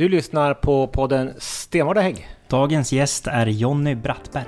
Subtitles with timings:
[0.00, 2.28] Du lyssnar på podden Stenvard Hägg.
[2.48, 4.44] Dagens gäst är Jonny Brattberg.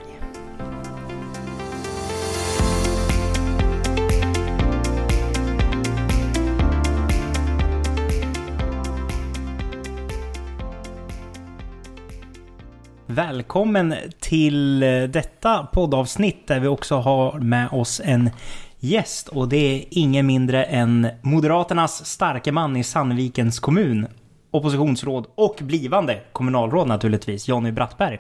[13.07, 14.81] Välkommen till
[15.11, 18.31] detta poddavsnitt där vi också har med oss en
[18.79, 24.07] gäst och det är ingen mindre än Moderaternas starke man i Sandvikens kommun,
[24.53, 28.19] oppositionsråd och blivande kommunalråd naturligtvis, Jonny Brattberg.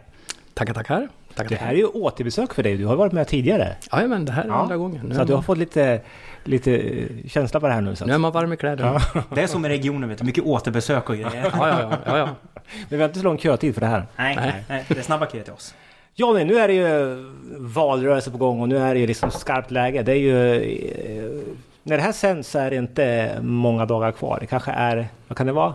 [0.54, 1.08] Tackar, tackar.
[1.34, 1.48] tackar.
[1.48, 2.76] Det här är ju återbesök för dig.
[2.76, 3.76] Du har varit med tidigare.
[3.90, 4.54] Ja, men det här är ja.
[4.54, 5.06] andra gången.
[5.06, 6.00] Nu så du har fått lite,
[6.44, 7.96] lite känsla på det här nu?
[7.96, 9.00] Så nu är man varm i kläderna.
[9.14, 9.22] Ja.
[9.34, 10.24] Det är som i regionen, vet du.
[10.24, 11.50] Mycket återbesök och grejer.
[11.52, 12.28] ja, ja, ja, ja, ja.
[12.64, 14.06] Men vi har inte så lång kötid för det här.
[14.16, 14.64] Nej, nej.
[14.68, 14.84] nej.
[14.88, 15.74] det är snabba köer till oss.
[16.14, 17.16] Johnny, nu är det ju
[17.58, 20.02] valrörelse på gång och nu är det ju liksom skarpt läge.
[20.02, 20.54] Det är ju...
[20.56, 24.38] Eh, när det här sänds så är det inte många dagar kvar.
[24.40, 25.74] Det kanske är, vad kan det vara?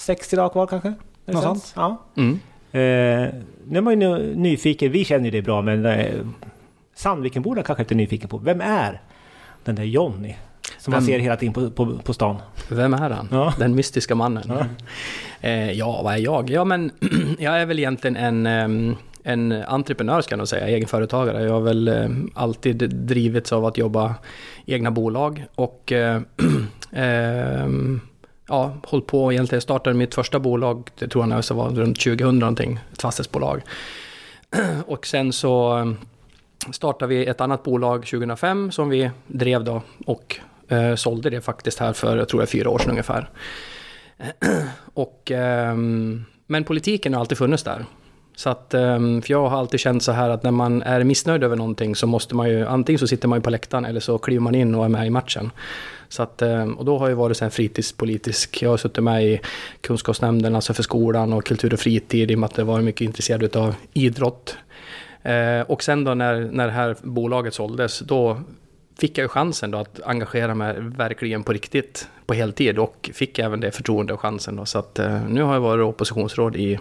[0.00, 0.94] 60 dagar kvar kanske?
[1.24, 1.72] Något sånt?
[1.76, 2.02] Ja.
[2.16, 2.32] Mm.
[2.72, 6.20] Eh, nu är man ju nyfiken, vi känner ju det bra men eh,
[6.94, 8.38] Sandvikenborna kanske inte är nyfiken på.
[8.38, 9.00] Vem är
[9.64, 10.34] den där Johnny?
[10.78, 10.96] Som Vem?
[10.98, 12.36] man ser hela tiden på, på, på stan.
[12.68, 13.28] Vem är han?
[13.30, 13.54] Ja.
[13.58, 14.44] Den mystiska mannen.
[14.48, 14.66] Ja.
[15.40, 16.50] Eh, ja, vad är jag?
[16.50, 16.90] Ja, men
[17.38, 21.42] jag är väl egentligen en, en entreprenör ska jag nog säga, egenföretagare.
[21.42, 24.14] Jag har väl eh, alltid drivits av att jobba
[24.66, 26.20] egna bolag och eh,
[26.92, 27.68] eh,
[28.50, 29.56] ja, hållit på egentligen.
[29.56, 33.02] Jag startade mitt första bolag, det tror jag när jag var runt 2000 någonting, ett
[33.02, 33.62] fastighetsbolag.
[34.86, 35.92] och sen så eh,
[36.72, 41.78] startade vi ett annat bolag 2005 som vi drev då och eh, sålde det faktiskt
[41.78, 43.30] här för, jag tror jag, fyra år sedan ungefär.
[44.94, 45.76] och, eh,
[46.46, 47.84] men politiken har alltid funnits där.
[48.40, 51.44] Så att, ehm, för jag har alltid känt så här att när man är missnöjd
[51.44, 54.18] över någonting så måste man ju, antingen så sitter man ju på läktaren eller så
[54.18, 55.50] kliver man in och är med i matchen.
[56.08, 58.62] Så att, ehm, och då har jag varit sen fritidspolitisk.
[58.62, 59.40] Jag har suttit med i
[59.80, 63.00] kunskapsnämnden, alltså för skolan och kultur och fritid i och med att jag varit mycket
[63.00, 64.56] intresserad av idrott.
[65.22, 68.40] Eh, och sen då när, när det här bolaget såldes, då
[68.98, 73.38] fick jag ju chansen då att engagera mig verkligen på riktigt på heltid och fick
[73.38, 74.56] även det förtroende och chansen.
[74.56, 74.66] Då.
[74.66, 76.78] Så att eh, nu har jag varit oppositionsråd i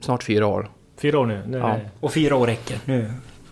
[0.00, 0.70] snart fyra år.
[0.96, 1.42] Fyra år nu?
[1.46, 1.76] nu ja.
[2.00, 2.78] Och fyra år räcker.
[2.84, 3.10] Nu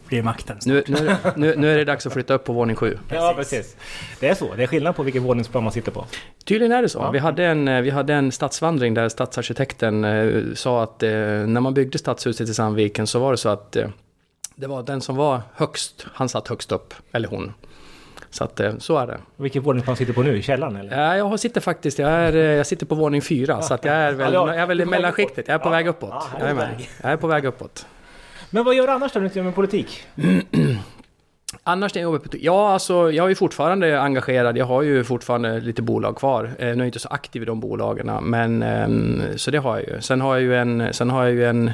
[0.08, 2.98] blir makten nu, nu, nu, nu, är det dags att flytta upp på våning sju.
[3.08, 3.76] Ja, precis.
[4.20, 4.54] Det är så.
[4.54, 6.04] Det är skillnad på vilket våningsplan man sitter på.
[6.44, 6.98] Tydligen är det så.
[6.98, 7.10] Ja.
[7.10, 11.74] Vi, hade en, vi hade en stadsvandring där stadsarkitekten eh, sa att eh, när man
[11.74, 13.88] byggde stadshuset i Sandviken så var det så att eh,
[14.54, 17.52] det var den som var högst, han satt högst upp, eller hon.
[18.30, 19.18] Så att eh, så är det.
[19.36, 20.38] Vilken våningsplan sitter på nu?
[20.38, 21.02] I källaren eller?
[21.02, 23.62] Ja, jag sitter faktiskt, jag, är, eh, jag sitter på våning fyra.
[23.62, 25.48] Så att jag är väl, jag är väl i mellanskiktet.
[25.48, 26.28] Jag är på väg uppåt.
[26.40, 26.68] Jag är, med.
[27.02, 27.86] jag är på väg uppåt.
[28.50, 30.02] Men vad gör du annars då, när du med politik?
[31.62, 34.56] Annars när jag jobbar på Ja, alltså jag är fortfarande engagerad.
[34.56, 36.44] Jag har ju fortfarande lite bolag kvar.
[36.44, 39.76] Eh, nu är jag inte så aktiv i de bolagen, men ehm, så det har
[39.76, 40.00] jag ju.
[40.00, 41.70] Sen har jag ju en, sen har jag ju en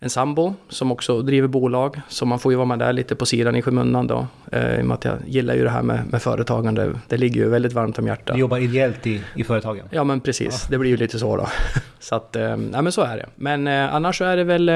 [0.00, 2.00] en sambo som också driver bolag.
[2.08, 4.26] Så man får ju vara med där lite på sidan i skymundan då.
[4.52, 6.92] Eh, I och med att jag gillar ju det här med, med företagande.
[7.08, 8.34] Det ligger ju väldigt varmt om hjärtat.
[8.34, 9.88] Du jobbar ideellt i, i företagen?
[9.90, 10.70] Ja men precis, ja.
[10.70, 11.48] det blir ju lite så då.
[11.98, 13.26] så att, eh, ja men så är det.
[13.36, 14.68] Men eh, annars så är det väl...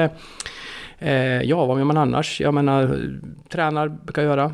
[0.99, 2.41] Eh, ja, vad gör man annars?
[2.41, 2.99] Jag menar,
[3.49, 4.53] tränar brukar jag göra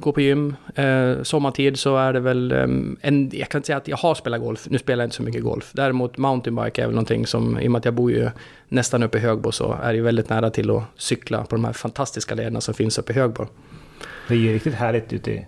[0.00, 0.56] gå på gym.
[0.74, 4.14] Eh, sommartid så är det väl um, en, jag kan inte säga att jag har
[4.14, 5.70] spelat golf, nu spelar jag inte så mycket golf.
[5.72, 8.30] Däremot mountainbike är väl någonting som, i och med att jag bor ju
[8.68, 11.64] nästan uppe i Högbo så är det ju väldigt nära till att cykla på de
[11.64, 13.46] här fantastiska lederna som finns uppe i Högbo.
[14.28, 15.46] Det är ju riktigt härligt ute i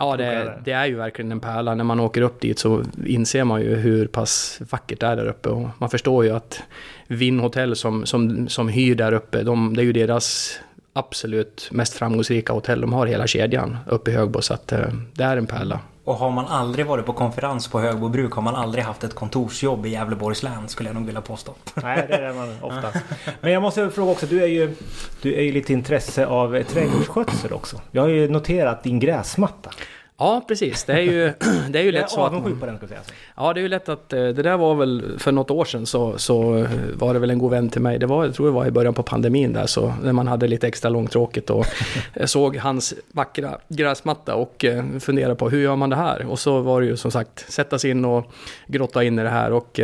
[0.00, 1.74] Ja, det, det, är ju verkligen en pärla.
[1.74, 5.26] När man åker upp dit så inser man ju hur pass vackert det är där
[5.26, 5.48] uppe.
[5.48, 6.62] Och man förstår ju att
[7.06, 10.58] Vinn Hotell som, som, som hyr där uppe, de, det är ju deras
[10.92, 14.42] absolut mest framgångsrika hotell de har hela kedjan uppe i Högbo.
[14.42, 15.80] Så att, eh, det är en pärla.
[16.04, 19.14] Och har man aldrig varit på konferens på Högbo bruk har man aldrig haft ett
[19.14, 21.54] kontorsjobb i Gävleborgs län skulle jag nog vilja påstå.
[21.74, 23.00] Nej, det är man ofta.
[23.40, 24.74] Men jag måste fråga också, du är ju,
[25.22, 27.80] du är ju lite intresse av trädgårdsskötsel också.
[27.90, 29.70] Jag har ju noterat din gräsmatta.
[30.20, 30.84] Ja, precis.
[30.84, 31.32] Det är ju,
[31.70, 32.32] det är ju lätt så att...
[32.32, 33.00] Man, på den, ska jag säga.
[33.36, 34.12] Ja, det är ju lätt att...
[34.12, 37.30] Eh, det där var väl för något år sedan så, så eh, var det väl
[37.30, 37.98] en god vän till mig.
[37.98, 40.48] Det var, jag tror det var i början på pandemin där, så när man hade
[40.48, 41.66] lite extra långtråkigt och
[42.24, 46.26] såg hans vackra gräsmatta och eh, funderade på hur gör man det här?
[46.26, 48.32] Och så var det ju som sagt sätta sig in och
[48.66, 49.80] grotta in i det här och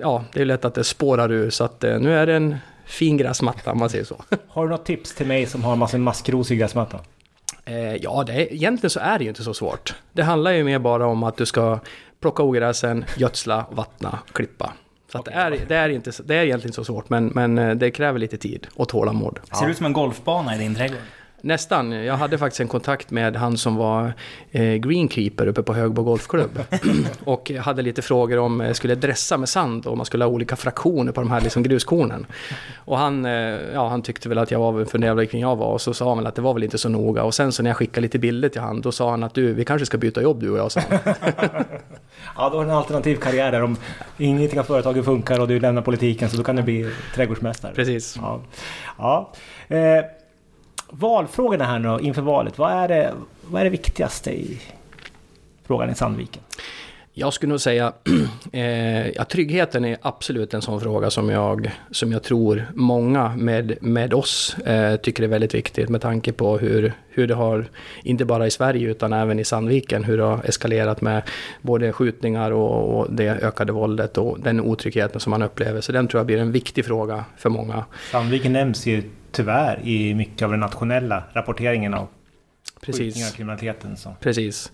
[0.00, 2.56] ja, det är lätt att det spårar ur så att nu är det en
[2.86, 4.22] fin gräsmatta om man säger så.
[4.48, 7.00] Har du något tips till mig som har en massa maskros i gräsmattan?
[7.70, 9.94] Eh, ja, det, egentligen så är det ju inte så svårt.
[10.12, 11.78] Det handlar ju mer bara om att du ska
[12.20, 14.72] plocka ogräsen, gödsla, vattna, klippa.
[15.12, 15.34] Så okay.
[15.34, 17.90] det, är, det, är inte, det är egentligen inte så svårt, men, men eh, det
[17.90, 19.38] kräver lite tid och tålamod.
[19.58, 21.00] Ser det ut som en golfbana i din trädgård?
[21.42, 21.92] Nästan.
[21.92, 24.12] Jag hade faktiskt en kontakt med han som var
[24.50, 26.58] eh, greenkeeper uppe på Högbo Golfklubb.
[27.24, 30.56] och hade lite frågor om jag skulle dressa med sand och man skulle ha olika
[30.56, 32.26] fraktioner på de här liksom gruskornen.
[32.76, 33.32] Och han, eh,
[33.74, 36.18] ja, han tyckte väl att jag var funderade kring jag var och så sa han
[36.18, 37.24] väl att det var väl inte så noga.
[37.24, 39.52] Och sen så när jag skickade lite bilder till han då sa han att du,
[39.52, 40.80] vi kanske ska byta jobb du och jag, sa
[42.36, 43.76] Ja, då har du en alternativ karriär där om
[44.18, 47.74] ingenting av företaget funkar och du lämnar politiken så då kan du bli trädgårdsmästare.
[47.74, 48.16] Precis.
[48.16, 48.40] Ja.
[48.98, 49.32] ja.
[49.68, 50.04] Eh,
[50.92, 52.58] valfrågorna här nu inför valet.
[52.58, 54.60] Vad är, det, vad är det viktigaste i
[55.66, 56.42] frågan i Sandviken?
[57.12, 57.92] Jag skulle nog säga
[58.52, 64.14] eh, tryggheten är absolut en sån fråga som jag, som jag tror många med, med
[64.14, 67.64] oss eh, tycker är väldigt viktigt med tanke på hur, hur det har,
[68.02, 71.22] inte bara i Sverige utan även i Sandviken, hur det har eskalerat med
[71.62, 75.80] både skjutningar och, och det ökade våldet och den otryggheten som man upplever.
[75.80, 77.84] Så den tror jag blir en viktig fråga för många.
[78.10, 82.08] Sandviken nämns ju tyvärr i mycket av den nationella rapporteringen av
[82.80, 83.00] Precis.
[83.00, 83.96] skjutningar och kriminaliteten.
[83.96, 84.16] Så.
[84.20, 84.72] Precis.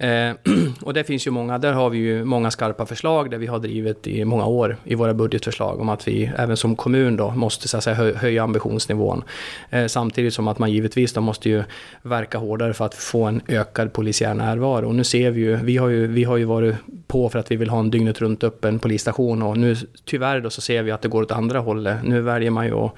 [0.00, 0.32] Eh,
[0.82, 3.58] och det finns ju många, där har vi ju många skarpa förslag där vi har
[3.58, 7.68] drivit i många år i våra budgetförslag om att vi även som kommun då måste
[7.68, 9.24] så att säga, hö höja ambitionsnivån.
[9.70, 11.62] Eh, samtidigt som att man givetvis då måste ju
[12.02, 14.88] verka hårdare för att få en ökad polisiär närvaro.
[14.88, 16.76] Och nu ser vi ju, vi har ju, vi har ju varit
[17.06, 20.50] på för att vi vill ha en dygnet runt öppen polisstation och nu tyvärr då
[20.50, 21.96] så ser vi att det går åt andra hållet.
[22.04, 22.92] Nu väljer man ju att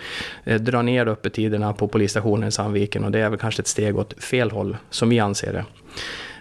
[0.44, 3.98] eh, dra ner öppettiderna på polisstationen i Sandviken och det är väl kanske ett steg
[3.98, 5.64] åt fel håll som vi anser det.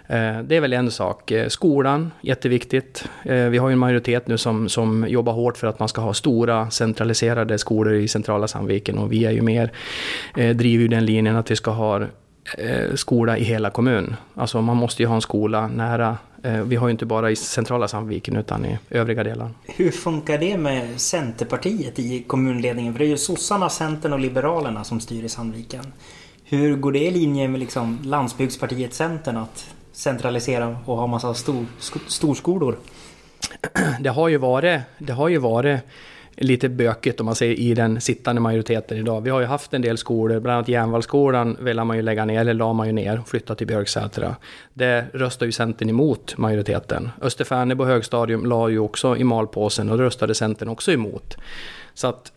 [0.06, 1.30] Eh, det är väl en sak.
[1.30, 3.08] Eh, skolan, jätteviktigt.
[3.24, 6.00] Eh, vi har ju en majoritet nu som, som jobbar hårt för att man ska
[6.00, 9.72] ha stora centraliserade skolor i centrala Sandviken och vi är ju mer,
[10.34, 12.06] driver ju den linjen att vi ska ha
[12.94, 14.16] skola i hela kommunen.
[14.34, 16.16] Alltså man måste ju ha en skola nära.
[16.64, 19.50] Vi har ju inte bara i centrala Sandviken utan i övriga delar.
[19.66, 22.92] Hur funkar det med Centerpartiet i kommunledningen?
[22.94, 25.92] För det är ju sossarna, Centern och Liberalerna som styr i Sandviken.
[26.44, 31.66] Hur går det i linje med liksom landsbygdspartiet Centern att centralisera och ha massa stor,
[32.06, 32.78] storskolor?
[34.00, 35.80] Det har ju varit, det har ju varit
[36.36, 39.20] lite bökigt om man säger i den sittande majoriteten idag.
[39.20, 42.40] Vi har ju haft en del skolor, bland annat Järnvallskolan ville man ju lägga ner,
[42.40, 44.36] eller la man ju ner, och flytta till Björksätra.
[44.74, 47.10] Det röstade ju Centern emot majoriteten.
[47.20, 51.36] Österfärnebo högstadium la ju också i malpåsen och det röstade Centern också emot.
[51.94, 52.32] Så att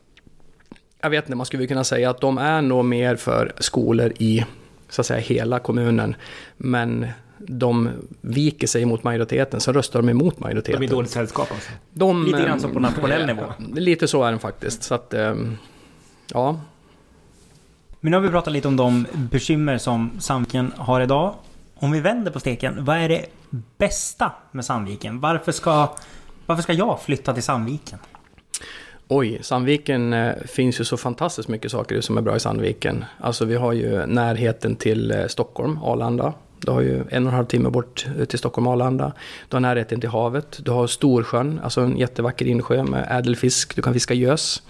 [1.02, 4.46] jag vet inte, man skulle kunna säga att de är nog mer för skolor i
[4.90, 6.16] så att säga hela kommunen.
[6.58, 7.90] Men de
[8.22, 10.82] viker sig mot majoriteten, så röstar de emot majoriteten.
[10.82, 11.72] De är dåligt sällskap alltså?
[11.94, 13.44] De, lite grann som på nationell nivå?
[13.76, 14.84] Lite så är det faktiskt.
[14.84, 15.58] Så att, ehm,
[16.34, 16.60] ja.
[18.00, 21.36] Men nu har vi pratat lite om de bekymmer som Sandviken har idag.
[21.76, 23.26] Om vi vänder på steken, vad är det
[23.78, 25.20] bästa med Sandviken?
[25.20, 25.96] Varför ska,
[26.46, 28.00] varför ska jag flytta till Sandviken?
[29.08, 33.06] Oj, Sandviken eh, finns ju så fantastiskt mycket saker som är bra i Sandviken.
[33.20, 36.34] Alltså vi har ju närheten till eh, Stockholm, Arlanda.
[36.66, 39.14] Du har ju en och en halv timme bort eh, till Stockholm Arlanda.
[39.50, 40.60] Du har närheten till havet.
[40.66, 43.76] Du har Storsjön, alltså en jättevacker insjö med ädelfisk.
[43.76, 44.64] Du kan fiska gös.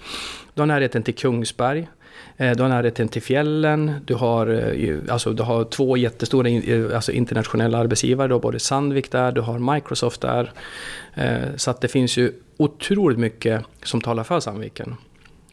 [0.53, 1.88] Du har närheten till Kungsberg.
[2.38, 3.92] Eh, du har närheten till fjällen.
[4.06, 6.50] Du har, eh, alltså, du har två jättestora
[6.95, 8.27] alltså, internationella arbetsgivare.
[8.27, 10.51] Du har både Sandvik där, du har Microsoft där.
[11.56, 14.95] Så att det finns ju otroligt mycket som talar för Sandviken.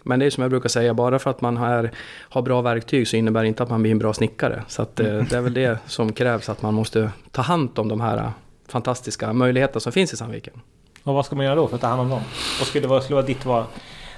[0.03, 3.09] Men det är som jag brukar säga, bara för att man har, har bra verktyg
[3.09, 4.63] så innebär det inte att man blir en bra snickare.
[4.69, 7.89] Så att, eh, det är väl det som krävs, att man måste ta hand om
[7.89, 8.33] de här
[8.69, 10.55] fantastiska möjligheterna som finns i Sandviken.
[11.03, 12.21] Och vad ska man göra då för att ta hand om dem?
[12.59, 13.65] Vad skulle, vad skulle vara ditt var,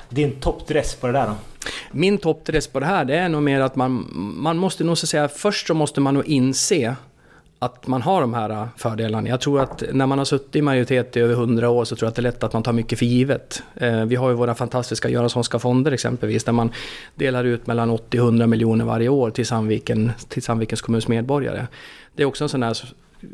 [0.08, 1.34] din toppdress på det där då?
[1.90, 5.06] Min toppdress på det här, det är nog mer att man, man måste nog så
[5.06, 6.96] säga, först så måste man nog inse
[7.64, 9.28] att man har de här äh, fördelarna.
[9.28, 12.06] Jag tror att när man har suttit i majoritet i över hundra år så tror
[12.06, 13.62] jag att det är lätt att man tar mycket för givet.
[13.74, 16.70] Eh, vi har ju våra fantastiska Göranssonska fonder exempelvis där man
[17.14, 21.66] delar ut mellan 80 100 miljoner varje år till, Sandviken, till Sandvikens kommuns medborgare.
[22.14, 22.78] Det är också en sån här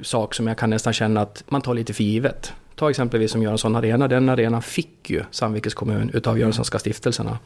[0.03, 2.53] sak som jag kan nästan känna att man tar lite för givet.
[2.75, 4.09] Ta exempelvis som Göransson Arena.
[4.09, 7.39] Den arenan fick ju Sandvikens kommun utav Göranssonska stiftelserna.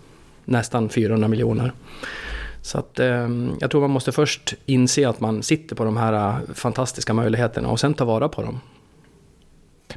[0.45, 1.73] Nästan 400 miljoner.
[2.65, 3.29] Så att, eh,
[3.61, 7.69] jag tror man måste först inse att man sitter på de här eh, fantastiska möjligheterna
[7.69, 8.61] och sen ta vara på dem.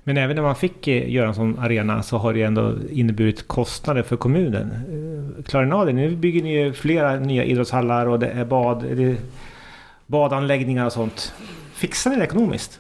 [0.04, 3.48] Men även när man fick eh, göra en sån arena så har det ändå inneburit
[3.48, 4.72] kostnader för kommunen.
[4.72, 5.94] Eh, klarar ni av det?
[5.94, 9.16] Nu bygger ni ju flera nya idrottshallar och det är bad, det är
[10.08, 11.34] badanläggningar och sånt.
[11.74, 12.80] Fixar ni det ekonomiskt?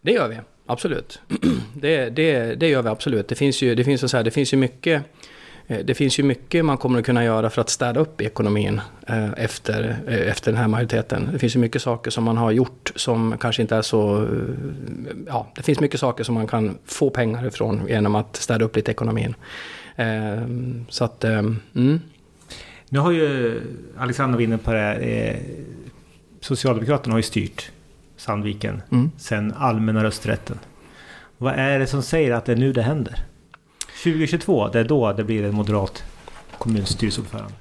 [0.00, 0.36] Det gör vi,
[0.66, 1.20] absolut.
[1.74, 3.28] Det, det, det gör vi absolut.
[3.28, 5.02] Det finns ju, det finns så här, det finns ju mycket
[5.84, 9.32] det finns ju mycket man kommer att kunna göra för att städa upp ekonomin eh,
[9.36, 11.28] efter, eh, efter den här majoriteten.
[11.32, 14.28] Det finns ju mycket saker som man har gjort som kanske inte är så...
[15.26, 18.76] Ja, det finns mycket saker som man kan få pengar ifrån genom att städa upp
[18.76, 19.34] lite ekonomin.
[20.88, 22.00] Så att, mm.
[22.88, 23.60] Nu har ju
[23.98, 24.94] Alexander var inne på det.
[24.94, 25.36] Eh,
[26.40, 27.70] Socialdemokraterna har ju styrt
[28.16, 29.10] Sandviken Mm.
[29.18, 30.58] sen allmänna rösträtten.
[31.38, 33.24] Vad är det som säger att det är nu det händer?
[34.02, 36.02] 2022, det är då det blir en moderat
[36.58, 37.52] kommunstyrelseordförande.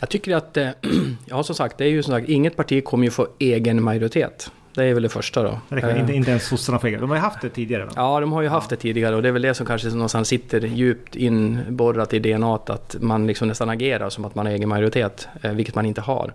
[0.00, 0.68] Jag tycker att, eh,
[1.26, 4.50] ja som sagt, det är ju som sagt, inget parti kommer ju få egen majoritet.
[4.74, 5.60] Det är väl det första då.
[5.68, 6.88] Det kan, Eh, inte, inte ens sossarna får.
[6.88, 7.84] De har ju haft det tidigare.
[7.84, 7.92] Va?
[7.96, 10.28] Ja, de har ju haft det tidigare och det är väl det som kanske någonstans
[10.28, 14.68] sitter djupt inborrat i DNA att man liksom nästan agerar som att man har egen
[14.68, 16.32] majoritet, eh, vilket man inte har.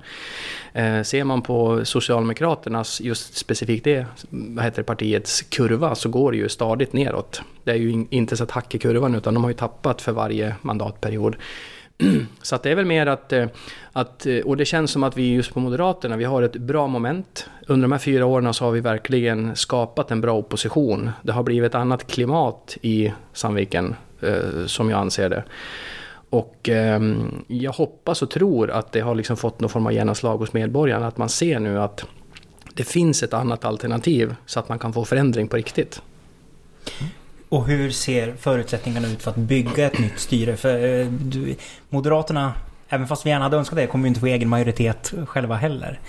[0.73, 6.31] Eh, ser man på Socialdemokraternas, just specifikt det, vad heter det, partiets kurva, så går
[6.31, 7.41] det ju stadigt neråt.
[7.63, 10.01] Det är ju in, inte så ett hack i kurvan, utan de har ju tappat
[10.01, 11.35] för varje mandatperiod.
[12.41, 13.45] Så att det är väl mer att, eh,
[13.91, 16.87] att, eh, och det känns som att vi just på Moderaterna, vi har ett bra
[16.87, 17.49] moment.
[17.67, 21.09] Under de här fyra åren så har vi verkligen skapat en bra opposition.
[21.23, 25.43] Det har blivit ett annat klimat i Sandviken, eh, som jag anser det.
[26.29, 30.37] Och ehm, jag hoppas och tror att det har liksom fått någon form av genomslag
[30.37, 32.05] hos medborgarna, att man ser nu att
[32.73, 36.01] det finns ett annat alternativ så att man kan få förändring på riktigt.
[37.49, 40.57] Och hur ser förutsättningarna ut för att bygga ett nytt styre?
[40.57, 41.55] För eh, du,
[41.89, 42.53] Moderaterna,
[42.89, 45.99] även fast vi gärna hade önskat det, kommer ju inte få egen majoritet själva heller.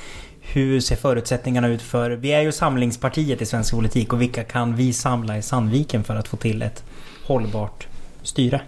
[0.40, 2.10] Hur ser förutsättningarna ut för...
[2.10, 6.16] Vi är ju samlingspartiet i svensk politik och vilka kan vi samla i Sandviken för
[6.16, 6.84] att få till ett
[7.24, 7.86] hållbart
[8.22, 8.60] styre?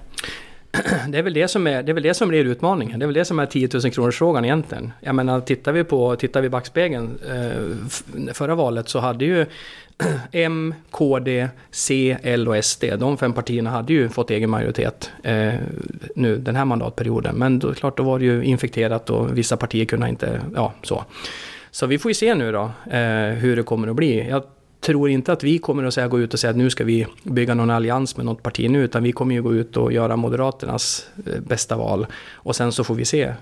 [1.08, 2.98] Det är, väl det, som är, det är väl det som blir utmaningen.
[2.98, 4.92] Det är väl det som är 10 000 kronors frågan egentligen.
[5.00, 7.18] Jag menar, tittar vi på tittar vi backspegeln.
[7.28, 9.46] Eh, förra valet så hade ju
[10.32, 15.54] M, KD, C, L och SD, de fem partierna hade ju fått egen majoritet eh,
[16.14, 17.36] nu den här mandatperioden.
[17.36, 21.04] Men då, klart, då var det ju infekterat och vissa partier kunde inte, ja så.
[21.70, 24.28] Så vi får ju se nu då eh, hur det kommer att bli.
[24.28, 24.42] Jag
[24.80, 27.06] tror inte att vi kommer att säga, gå ut och säga att nu ska vi
[27.22, 30.16] bygga någon allians med något parti nu, utan vi kommer ju gå ut och göra
[30.16, 32.06] Moderaternas eh, bästa val.
[32.32, 33.32] Och sen så får vi se,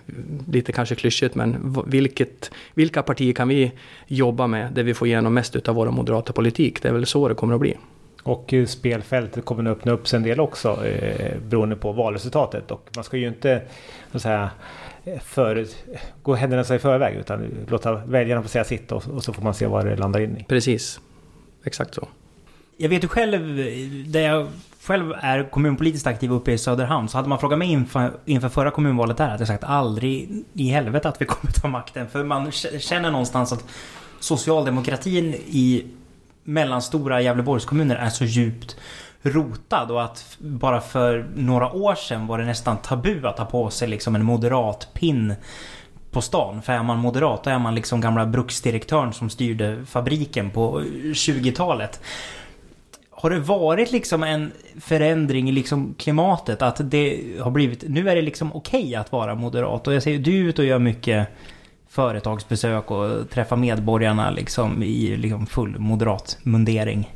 [0.53, 3.73] lite kanske klyschigt, men vilket, vilka partier kan vi
[4.07, 6.83] jobba med där vi får igenom mest utav vår moderata politik?
[6.83, 7.77] Det är väl så det kommer att bli.
[8.23, 12.71] Och eh, spelfältet kommer att öppna upp sig en del också eh, beroende på valresultatet.
[12.71, 13.63] Och man ska ju inte
[14.13, 14.51] så säga,
[15.23, 15.67] för,
[16.23, 19.55] gå händelserna i förväg utan låta väljarna få säga sitt och, och så får man
[19.55, 20.45] se vad det landar in i.
[20.45, 21.01] Precis,
[21.67, 22.09] exakt så.
[22.77, 23.57] Jag vet ju själv,
[24.07, 24.49] där jag
[24.83, 28.71] själv är kommunpolitiskt aktiv uppe i Söderhamn, så hade man frågat mig inför, inför förra
[28.71, 32.09] kommunvalet där, hade jag sagt aldrig i helvete att vi kommer ta makten.
[32.09, 33.65] För man känner någonstans att
[34.21, 35.87] socialdemokratin i
[36.45, 38.77] mellanstora Gävleborgskommuner är så djupt
[39.23, 43.71] rotad och att bara för några år sedan var det nästan tabu att ta på
[43.71, 45.35] sig liksom en moderat pin
[46.17, 46.63] på stan.
[46.63, 52.01] För är man moderat då är man liksom gamla bruksdirektören som styrde fabriken på 20-talet.
[53.11, 56.63] Har det varit liksom en förändring i liksom klimatet?
[56.63, 57.85] Att det har blivit...
[57.89, 59.87] Nu är det liksom okej att vara moderat.
[59.87, 61.29] Och jag ser du är ute och gör mycket
[61.89, 67.11] företagsbesök och träffar medborgarna liksom i liksom full moderat mundering.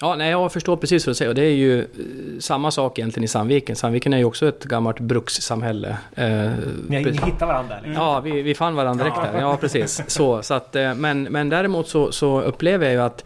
[0.00, 1.28] Ja, nej, jag förstår precis vad du säger.
[1.28, 1.86] Och det är ju eh,
[2.38, 3.76] samma sak egentligen i Sandviken.
[3.76, 5.96] Sandviken är ju också ett gammalt brukssamhälle.
[6.14, 6.50] Eh,
[6.88, 7.76] Ni, hittar varandra?
[7.76, 7.92] Liksom.
[7.92, 9.40] Ja, vi, vi fann varandra direkt där.
[9.40, 10.02] Ja, precis.
[10.06, 13.24] Så, så att, eh, men, men däremot så, så upplever jag ju att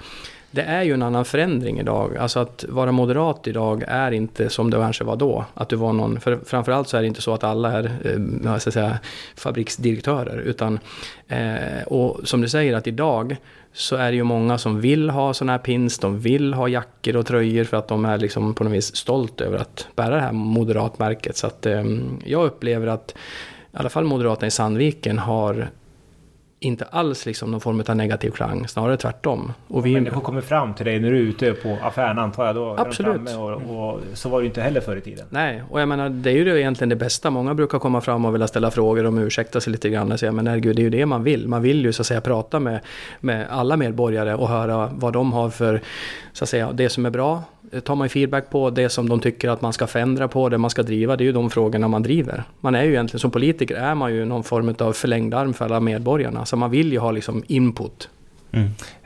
[0.55, 2.17] det är ju en annan förändring idag.
[2.17, 5.45] Alltså att vara moderat idag är inte som det kanske var då.
[5.55, 8.53] Att du var någon, för framförallt så är det inte så att alla är eh,
[8.53, 8.99] jag säga,
[9.37, 10.39] fabriksdirektörer.
[10.39, 10.79] Utan,
[11.29, 13.37] eh, och som du säger att idag
[13.77, 17.17] så är det ju många som vill ha sådana här pins, de vill ha jackor
[17.17, 20.21] och tröjor för att de är liksom på något vis stolt över att bära det
[20.21, 21.37] här moderatmärket.
[21.37, 21.85] Så att eh,
[22.25, 23.15] jag upplever att
[23.73, 25.71] i alla fall Moderaterna i Sandviken har
[26.65, 29.53] inte alls liksom någon form av negativ klang, snarare tvärtom.
[29.69, 32.55] Och vi, Människor kommer fram till dig när du är ute på affären antar jag.
[32.55, 33.37] Då Absolut.
[33.37, 35.27] och, och så var det ju inte heller förr i tiden.
[35.31, 37.31] Nej, och jag menar det är ju egentligen det bästa.
[37.31, 40.33] Många brukar komma fram och vilja ställa frågor om ursäkta sig lite grann och säga
[40.33, 41.49] men herregud, det är ju det man vill.
[41.49, 42.81] Man vill ju så att säga prata med,
[43.21, 45.81] med alla medborgare och höra vad de har för,
[46.33, 47.43] så att säga, det som är bra
[47.73, 50.59] Eh, tar man feedback på, det som de tycker att man ska förändra på, det
[50.59, 52.45] man ska driva, det är ju de frågorna man driver.
[52.61, 55.65] Man är ju egentligen, som politiker är man ju någon form av förlängd arm för
[55.65, 58.09] alla medborgarna, så man vill ju ha liksom input.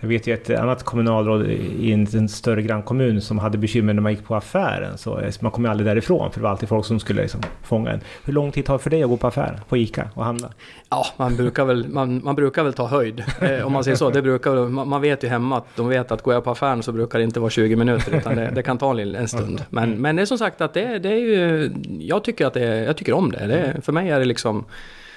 [0.00, 4.02] Jag vet ju ett annat kommunalråd i en, en större grannkommun som hade bekymmer när
[4.02, 4.99] man gick på affären.
[4.99, 7.90] Så man kom ju aldrig därifrån för det var alltid folk som skulle liksom fånga
[7.90, 8.00] en.
[8.25, 10.52] Hur lång tid tar det för dig att gå på affären, på ICA och handla?
[10.90, 13.25] Ja, man brukar väl, man, man brukar väl ta höjd.
[13.40, 14.11] Eh, om man säger så.
[14.11, 16.83] Det brukar, man, man vet ju hemma att de vet att går jag på affären
[16.83, 19.64] så brukar det inte vara 20 minuter utan det, det kan ta en, en stund.
[19.71, 21.71] Men, men det är som sagt att det, det är ju...
[22.00, 23.47] Jag tycker, att det, jag tycker om det.
[23.47, 23.81] det.
[23.83, 24.64] För mig är det liksom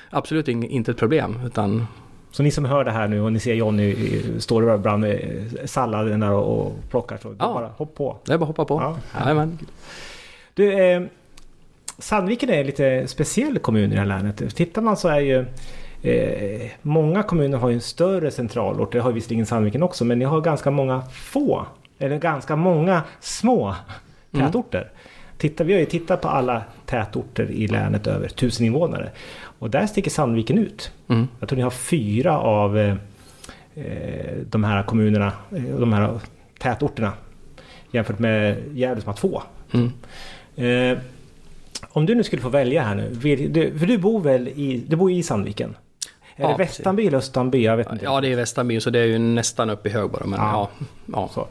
[0.09, 1.39] absolut inte ett problem.
[1.45, 1.87] Utan
[2.31, 3.95] Så ni som hör det här nu och ni ser Jonny
[4.39, 5.05] står bland
[5.65, 7.53] salladen där och, plockar så Ja.
[7.53, 8.17] bara hopp på.
[8.25, 8.95] det är bara hoppa på.
[9.13, 9.47] Ja.
[10.53, 11.01] Du, eh,
[11.97, 14.55] Sandviken är en lite speciell kommun i det här länet.
[14.55, 15.45] Tittar man så är ju
[16.01, 18.91] eh, Många kommuner har ju en större centralort.
[18.91, 20.05] Det har visserligen Sandviken också.
[20.05, 21.65] Men ni har ganska många få.
[21.99, 23.75] Eller ganska många små
[24.33, 24.45] Mm.
[24.45, 24.91] tätorter.
[25.37, 29.09] Titta, vi har ju tittat på alla tätorter i länet över 1000 invånare.
[29.61, 30.91] Och där sticker Sandviken ut.
[31.07, 31.27] Mm.
[31.39, 32.95] Jag tror ni har fyra av eh,
[33.75, 36.19] eh, de här kommunerna, eh, de här
[36.59, 37.13] tätorterna.
[37.91, 39.41] Jämfört med Gävle som har två.
[39.71, 39.91] Mm.
[40.55, 40.97] Eh,
[41.89, 43.09] om du nu skulle få välja här nu.
[43.49, 45.75] Du, för du bor väl i, du bor i Sandviken?
[46.35, 46.63] Är Ja, det.
[46.63, 47.63] Västanby eller Östanby?
[47.63, 48.05] Jag vet inte.
[48.05, 50.27] Ja, det är Västanby så det är ju nästan uppe i Högborg.
[50.27, 50.69] Men Ja.
[51.13, 51.29] ja.
[51.35, 51.47] ja.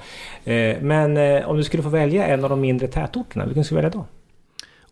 [0.53, 3.81] Eh, men eh, om du skulle få välja en av de mindre tätorterna, vilken skulle
[3.81, 4.07] du välja då?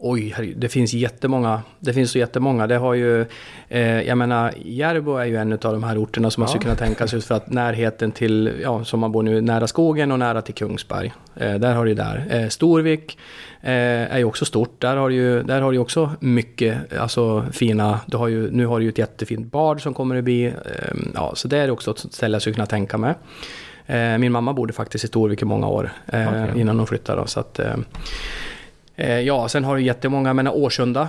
[0.01, 1.63] Oj, det finns jättemånga.
[1.81, 2.67] Det finns så jättemånga.
[2.67, 3.21] Det har ju,
[3.69, 6.49] eh, jag menar, Järbo är ju en av de här orterna som man Ja.
[6.49, 9.67] skulle kunna tänka sig just för att närheten till, ja, som man bor nu, nära
[9.67, 11.13] skogen och nära till Kungsberg.
[11.37, 12.27] Eh, där har du där.
[12.31, 13.19] Eh, Storvik
[13.61, 13.73] eh,
[14.15, 14.81] är ju också stort.
[14.81, 18.67] Där har du ju, där har du också mycket, alltså fina, du har ju, nu
[18.67, 20.53] har du ju ett jättefint bad som kommer att bli, eh,
[21.15, 23.15] ja, så det är också ett ställe jag skulle kunna tänka mig.
[23.87, 26.61] Eh, min mamma bodde faktiskt i Storvik i många år eh, Okej.
[26.61, 27.21] innan hon flyttade.
[27.21, 27.61] Då, så att,
[29.07, 31.09] ja, sen har du jättemånga, jag menar Årsunda.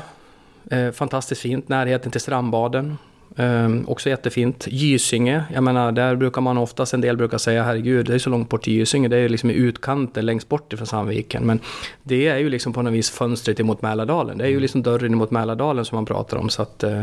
[0.72, 2.98] Eh, fantastiskt fint, närheten till strandbaden.
[3.36, 4.67] Eh, också jättefint.
[4.67, 8.29] Gysinge, jag menar där brukar man oftast, en del brukar säga herregud, det är så
[8.29, 11.46] långt bort till Gysinge, det är liksom i utkanten längst bort ifrån Sandviken.
[11.46, 11.60] Men
[12.03, 14.38] det är ju liksom på något vis fönstret emot Mälardalen.
[14.38, 16.50] Det är ju liksom dörren emot Mälardalen som man pratar om.
[16.50, 17.00] Så att, eh,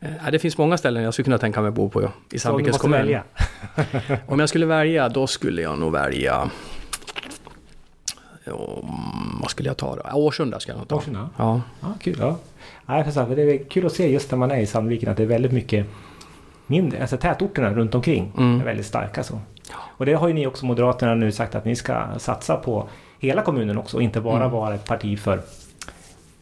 [0.00, 2.78] eh, det finns många ställen jag skulle kunna tänka mig bo på ja, i Sandvikens
[2.78, 2.98] kommun.
[2.98, 3.22] välja.
[4.26, 6.50] Om jag skulle välja, då skulle jag nog välja...
[8.44, 8.82] Ja,
[9.40, 10.02] vad skulle jag ta då?
[10.04, 10.96] Ja, Årsunda skulle jag nog ta.
[10.96, 11.30] Årsunda?
[11.36, 11.60] Ja.
[11.80, 12.16] Ja, kul.
[12.20, 12.36] Ja.
[12.86, 14.66] Nej, för så här, för det är kul att se just när man är i
[14.66, 15.86] Sandviken att det är väldigt mycket
[16.66, 18.60] mindre, alltså tätorterna runt omkring Mm.
[18.60, 19.22] är väldigt starka.
[19.22, 19.40] Så.
[19.74, 22.88] Och det har ju ni också Moderaterna nu sagt att ni ska satsa på
[23.18, 24.50] hela kommunen också och inte bara Mm.
[24.50, 25.40] vara ett parti för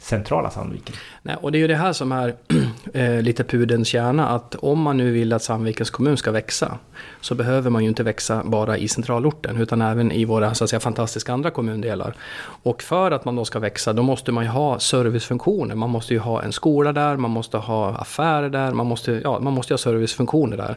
[0.04, 0.94] centrala Sandviken.
[1.22, 2.34] Nej, och det är ju det här som är
[2.92, 6.78] eh, lite pudelns kärna, att om man nu vill att Sandvikens kommun ska växa,
[7.20, 10.70] så behöver man ju inte växa bara i centralorten, utan även i våra så att
[10.70, 12.14] säga, fantastiska andra kommundelar.
[12.62, 15.74] Och för att man då ska växa, då måste man ju ha servicefunktioner.
[15.74, 19.40] Man måste ju ha en skola där, man måste ha affärer där, man måste, ja,
[19.40, 20.76] man måste ju ha servicefunktioner där.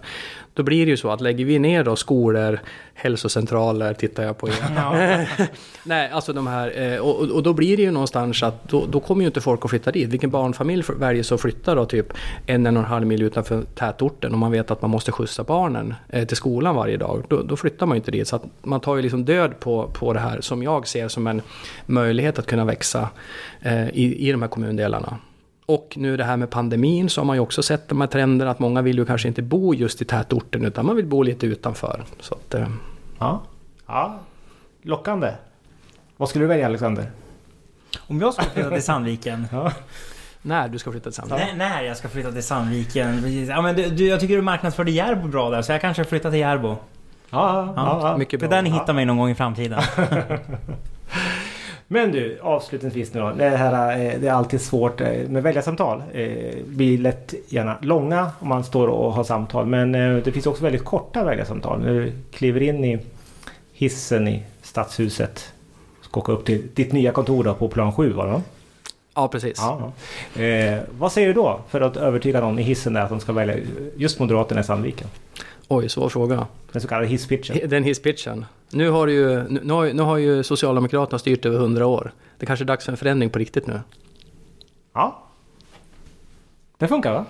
[0.54, 2.60] Då blir det ju så att lägger vi ner då skolor,
[2.93, 5.30] hälsocentraler, tittar jag på er.
[5.84, 8.86] Nej, alltså de här, eh, och, och- och då blir det ju någonstans att då,
[8.86, 10.10] då kommer kommer ju inte folk att flytta dit.
[10.10, 12.13] Vilken barnfamilj väljer sig att flytta då typ
[12.45, 15.43] en, en och en halv mil utanför tätorten Om man vet att man måste skjutsa
[15.43, 17.23] barnen eh, till skolan varje dag.
[17.27, 18.27] Då, då flyttar man ju inte dit.
[18.27, 21.27] Så att man tar ju liksom död på, på det här som jag ser som
[21.27, 21.41] en
[21.86, 23.10] möjlighet att kunna växa
[23.62, 25.17] eh, i, i de här kommundelarna.
[25.65, 28.51] Och nu det här med pandemin så har man ju också sett de här trenderna
[28.51, 31.45] att många vill ju kanske inte bo just i tätorten utan man vill bo lite
[31.47, 32.03] utanför.
[32.19, 32.67] Så att, eh,
[33.19, 33.41] Ja.
[33.88, 34.19] ja,
[34.82, 35.32] lockande.
[36.17, 37.12] Vad skulle du välja Alexander?
[38.07, 39.47] Om jag skulle flytta till Sandviken.
[39.51, 39.71] Ja.
[40.41, 41.57] när du ska flytta till Sandviken.
[41.57, 43.21] När, när jag ska flytta till Sandviken.
[43.21, 43.49] precis.
[43.49, 46.31] Ja, men du, du, jag tycker du marknadsförde Järbo bra där, så jag kanske flyttar
[46.31, 46.67] till Järbo.
[46.67, 46.77] Ja,
[47.29, 48.17] ja, ja, ja.
[48.17, 48.55] Mycket Det är bra.
[48.57, 49.81] där ni hittar mig någon gång i framtiden.
[51.88, 53.31] Men du, avslutningsvis nu då.
[53.31, 56.03] Det, här, eh, det är alltid svårt eh, med väljarsamtal.
[56.13, 59.65] Eh, blir lätt gärna långa om man står och har samtal.
[59.65, 61.79] Men det finns också väldigt korta väljarsamtal.
[61.79, 62.99] När du kliver in i
[63.73, 65.53] hissen i Stadshuset.
[66.10, 68.41] Ska åka upp till ditt nya kontor då på plan 7 var det va?
[69.15, 69.58] Ja, precis.
[69.58, 69.91] Ja.
[70.41, 73.34] Eh, vad säger du då för att övertyga någon i hissen där att de ska
[73.34, 73.56] välja
[73.96, 75.08] just Moderaterna i Sandviken?
[75.67, 76.48] Oj, svår fråga.
[76.72, 77.58] Den så kallade hisspitchen.
[77.70, 78.46] Den hisspitchen.
[78.70, 82.12] Nu har, ju, nu, har, nu har ju Socialdemokraterna styrt över hundra år.
[82.38, 83.82] Det kanske är dags för en förändring på riktigt nu.
[84.93, 85.24] Ja.
[86.78, 87.26] Det funkar va?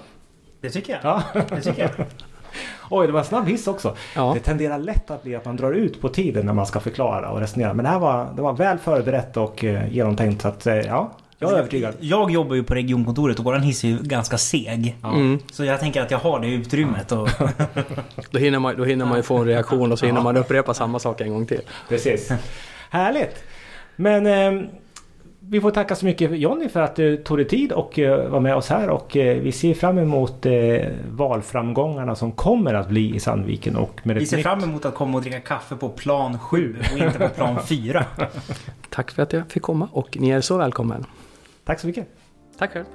[0.62, 1.02] Det tycker jag.
[1.04, 1.24] Ja.
[1.50, 1.92] Det tycker jag.
[2.90, 3.96] Oj, det var en snabb hiss också.
[4.16, 4.32] Ja.
[4.34, 7.30] Det tenderar lätt att bli att man drar ut på tiden när man ska förklara
[7.30, 7.74] och resonera.
[7.74, 10.42] Men det här var, det var väl förberett och eh, genomtänkt.
[10.42, 11.94] Så att, eh, ja, jag är övertygad.
[12.00, 14.98] Jag jobbar ju på regionkontoret och våran hiss är ju ganska seg.
[15.04, 15.40] Mm.
[15.52, 17.30] Så jag tänker att jag har det utrymmet och...
[18.32, 20.74] Då, hinner man, då hinner man ju få en reaktion och så hinner man upprepa
[20.74, 21.62] samma sak en gång till.
[21.90, 22.32] Precis.
[22.90, 23.44] Härligt!
[23.96, 24.70] Men eh,
[25.50, 28.40] vi får tacka så mycket Jonny för att du tog dig tid och eh, var
[28.40, 28.90] med oss här.
[28.90, 30.54] Och eh, vi ser fram emot eh,
[31.10, 33.76] valframgångarna som kommer att bli i Sandviken.
[33.76, 34.46] Och med Vi ser nytt...
[34.46, 38.06] fram emot att komma och dricka kaffe på plan 7 och inte på plan 4.
[38.90, 41.06] Tack för att jag fick komma och ni är så välkommen.
[41.66, 42.08] Tack så mycket!
[42.58, 42.86] Tack själv.